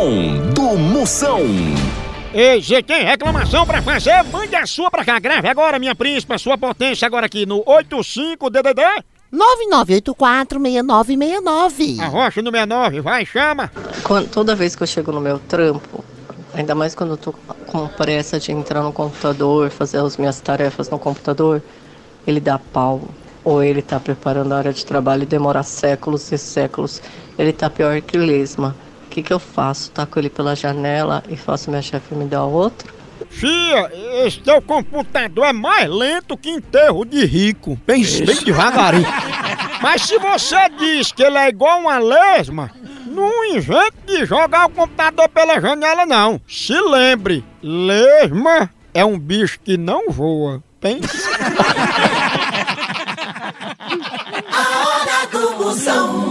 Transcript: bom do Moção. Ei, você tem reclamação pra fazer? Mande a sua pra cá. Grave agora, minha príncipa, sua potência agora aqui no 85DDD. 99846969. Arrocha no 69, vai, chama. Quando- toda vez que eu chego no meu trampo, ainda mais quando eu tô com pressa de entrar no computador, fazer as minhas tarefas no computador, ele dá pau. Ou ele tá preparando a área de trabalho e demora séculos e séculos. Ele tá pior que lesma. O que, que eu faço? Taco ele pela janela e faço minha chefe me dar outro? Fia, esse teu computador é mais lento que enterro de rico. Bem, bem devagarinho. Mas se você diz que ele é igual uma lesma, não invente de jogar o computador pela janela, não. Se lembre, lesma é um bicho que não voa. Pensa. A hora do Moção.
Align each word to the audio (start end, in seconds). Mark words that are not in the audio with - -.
bom 0.00 0.38
do 0.54 0.78
Moção. 0.78 1.40
Ei, 2.32 2.62
você 2.62 2.82
tem 2.82 3.04
reclamação 3.04 3.66
pra 3.66 3.82
fazer? 3.82 4.22
Mande 4.32 4.56
a 4.56 4.64
sua 4.64 4.90
pra 4.90 5.04
cá. 5.04 5.18
Grave 5.18 5.46
agora, 5.46 5.78
minha 5.78 5.94
príncipa, 5.94 6.38
sua 6.38 6.56
potência 6.56 7.04
agora 7.04 7.26
aqui 7.26 7.44
no 7.44 7.62
85DDD. 7.64 8.80
99846969. 9.30 12.00
Arrocha 12.00 12.40
no 12.40 12.50
69, 12.50 13.00
vai, 13.02 13.26
chama. 13.26 13.70
Quando- 14.02 14.30
toda 14.30 14.56
vez 14.56 14.74
que 14.74 14.82
eu 14.82 14.86
chego 14.86 15.12
no 15.12 15.20
meu 15.20 15.38
trampo, 15.38 16.02
ainda 16.54 16.74
mais 16.74 16.94
quando 16.94 17.10
eu 17.10 17.16
tô 17.18 17.34
com 17.66 17.86
pressa 17.88 18.40
de 18.40 18.52
entrar 18.52 18.80
no 18.82 18.94
computador, 18.94 19.68
fazer 19.68 19.98
as 19.98 20.16
minhas 20.16 20.40
tarefas 20.40 20.88
no 20.88 20.98
computador, 20.98 21.62
ele 22.26 22.40
dá 22.40 22.58
pau. 22.58 23.02
Ou 23.44 23.62
ele 23.62 23.82
tá 23.82 24.00
preparando 24.00 24.52
a 24.54 24.58
área 24.58 24.72
de 24.72 24.86
trabalho 24.86 25.24
e 25.24 25.26
demora 25.26 25.62
séculos 25.62 26.32
e 26.32 26.38
séculos. 26.38 27.02
Ele 27.38 27.52
tá 27.52 27.68
pior 27.68 28.00
que 28.00 28.16
lesma. 28.16 28.74
O 29.10 29.12
que, 29.12 29.24
que 29.24 29.32
eu 29.32 29.40
faço? 29.40 29.90
Taco 29.90 30.20
ele 30.20 30.30
pela 30.30 30.54
janela 30.54 31.24
e 31.28 31.36
faço 31.36 31.68
minha 31.68 31.82
chefe 31.82 32.14
me 32.14 32.26
dar 32.26 32.44
outro? 32.44 32.94
Fia, 33.28 33.90
esse 34.24 34.38
teu 34.38 34.62
computador 34.62 35.46
é 35.46 35.52
mais 35.52 35.90
lento 35.90 36.36
que 36.36 36.48
enterro 36.48 37.04
de 37.04 37.24
rico. 37.24 37.76
Bem, 37.84 38.04
bem 38.04 38.44
devagarinho. 38.44 39.04
Mas 39.82 40.02
se 40.02 40.16
você 40.16 40.56
diz 40.78 41.10
que 41.10 41.24
ele 41.24 41.38
é 41.38 41.48
igual 41.48 41.80
uma 41.80 41.98
lesma, 41.98 42.70
não 43.04 43.44
invente 43.46 43.96
de 44.06 44.24
jogar 44.24 44.66
o 44.66 44.70
computador 44.70 45.28
pela 45.28 45.60
janela, 45.60 46.06
não. 46.06 46.40
Se 46.46 46.80
lembre, 46.80 47.44
lesma 47.60 48.70
é 48.94 49.04
um 49.04 49.18
bicho 49.18 49.58
que 49.58 49.76
não 49.76 50.08
voa. 50.08 50.62
Pensa. 50.80 51.28
A 54.52 54.86
hora 54.86 55.26
do 55.32 55.64
Moção. 55.64 56.29